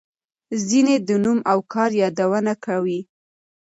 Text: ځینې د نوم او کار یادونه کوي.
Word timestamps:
ځینې 0.69 0.95
د 1.07 1.09
نوم 1.23 1.39
او 1.51 1.59
کار 1.73 1.91
یادونه 2.03 2.53
کوي. 2.65 2.99